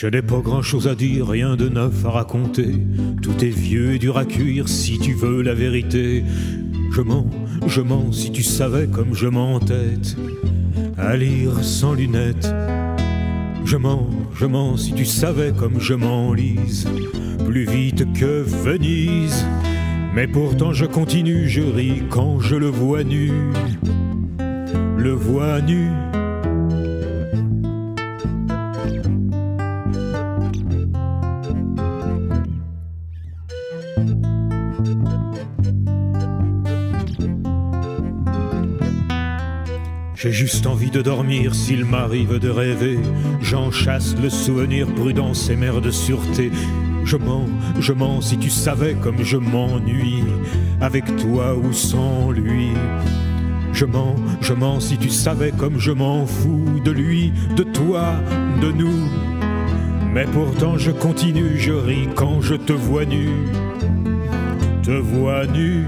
Je 0.00 0.06
n'ai 0.06 0.22
pas 0.22 0.38
grand 0.38 0.62
chose 0.62 0.86
à 0.86 0.94
dire, 0.94 1.26
rien 1.26 1.56
de 1.56 1.68
neuf 1.68 2.06
à 2.06 2.10
raconter. 2.10 2.72
Tout 3.20 3.44
est 3.44 3.48
vieux 3.48 3.94
et 3.94 3.98
dur 3.98 4.16
à 4.16 4.24
cuire 4.24 4.68
si 4.68 4.96
tu 5.00 5.12
veux 5.12 5.42
la 5.42 5.54
vérité. 5.54 6.22
Je 6.94 7.00
mens, 7.00 7.26
je 7.66 7.80
mens 7.80 8.12
si 8.12 8.30
tu 8.30 8.44
savais 8.44 8.86
comme 8.86 9.12
je 9.12 9.26
m'entête. 9.26 10.16
À 10.96 11.16
lire 11.16 11.64
sans 11.64 11.94
lunettes. 11.94 12.48
Je 13.64 13.76
mens, 13.76 14.08
je 14.36 14.46
mens 14.46 14.76
si 14.76 14.92
tu 14.92 15.04
savais 15.04 15.50
comme 15.50 15.80
je 15.80 15.94
m'enlise. 15.94 16.86
Plus 17.44 17.64
vite 17.64 18.06
que 18.12 18.42
Venise. 18.42 19.44
Mais 20.14 20.28
pourtant 20.28 20.72
je 20.72 20.84
continue, 20.84 21.48
je 21.48 21.62
ris 21.62 22.04
quand 22.08 22.38
je 22.38 22.54
le 22.54 22.68
vois 22.68 23.02
nu. 23.02 23.32
Le 24.96 25.10
vois 25.10 25.60
nu. 25.60 25.88
J'ai 40.18 40.32
juste 40.32 40.66
envie 40.66 40.90
de 40.90 41.00
dormir 41.00 41.54
s'il 41.54 41.84
m'arrive 41.84 42.40
de 42.40 42.50
rêver. 42.50 42.98
J'en 43.40 43.70
chasse 43.70 44.16
le 44.20 44.28
souvenir, 44.28 44.88
prudence 44.88 45.48
et 45.48 45.54
mère 45.54 45.80
de 45.80 45.92
sûreté. 45.92 46.50
Je 47.04 47.16
mens, 47.16 47.46
je 47.78 47.92
mens 47.92 48.20
si 48.20 48.36
tu 48.36 48.50
savais 48.50 48.94
comme 48.94 49.22
je 49.22 49.36
m'ennuie, 49.36 50.24
avec 50.80 51.04
toi 51.18 51.56
ou 51.56 51.72
sans 51.72 52.32
lui. 52.32 52.70
Je 53.72 53.84
mens, 53.84 54.16
je 54.40 54.54
mens 54.54 54.80
si 54.80 54.98
tu 54.98 55.08
savais 55.08 55.52
comme 55.52 55.78
je 55.78 55.92
m'en 55.92 56.26
fous 56.26 56.80
de 56.84 56.90
lui, 56.90 57.32
de 57.54 57.62
toi, 57.62 58.14
de 58.60 58.72
nous. 58.72 59.08
Mais 60.12 60.24
pourtant 60.24 60.78
je 60.78 60.90
continue, 60.90 61.58
je 61.58 61.72
ris 61.72 62.08
quand 62.16 62.40
je 62.40 62.56
te 62.56 62.72
vois 62.72 63.04
nu, 63.04 63.28
te 64.82 64.90
vois 64.90 65.46
nu. 65.46 65.84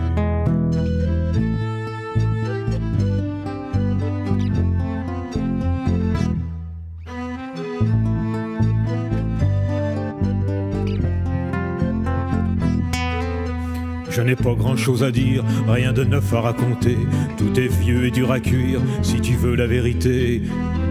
Je 14.11 14.23
n'ai 14.23 14.35
pas 14.35 14.55
grand 14.55 14.77
chose 14.77 15.05
à 15.05 15.13
dire, 15.13 15.45
rien 15.69 15.93
de 15.93 16.03
neuf 16.03 16.35
à 16.35 16.41
raconter. 16.41 16.99
Tout 17.39 17.59
est 17.59 17.69
vieux 17.69 18.07
et 18.07 18.11
dur 18.11 18.33
à 18.33 18.41
cuire, 18.41 18.81
si 19.03 19.21
tu 19.21 19.35
veux 19.35 19.55
la 19.55 19.67
vérité. 19.67 20.43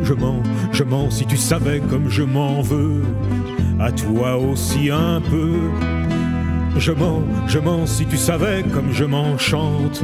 Je 0.03 0.13
mens, 0.13 0.41
je 0.71 0.83
mens 0.83 1.09
si 1.09 1.25
tu 1.25 1.35
savais 1.35 1.81
comme 1.89 2.09
je 2.09 2.23
m'en 2.23 2.61
veux. 2.61 3.03
À 3.79 3.91
toi 3.91 4.37
aussi 4.37 4.89
un 4.89 5.21
peu. 5.21 5.53
Je 6.77 6.93
mens, 6.93 7.23
je 7.47 7.59
mens 7.59 7.85
si 7.85 8.05
tu 8.05 8.15
savais 8.15 8.63
comme 8.73 8.93
je 8.93 9.03
m'enchante. 9.03 10.03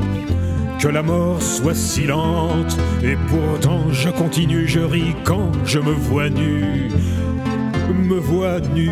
Que 0.79 0.89
la 0.89 1.01
mort 1.01 1.41
soit 1.41 1.73
si 1.73 2.05
lente, 2.05 2.77
et 3.01 3.15
pourtant 3.29 3.91
je 3.91 4.09
continue, 4.09 4.67
je 4.67 4.81
ris 4.81 5.15
quand 5.23 5.51
je 5.65 5.79
me 5.79 5.91
vois 5.91 6.29
nu. 6.29 6.89
Me 7.93 8.17
vois 8.17 8.59
nu 8.59 8.91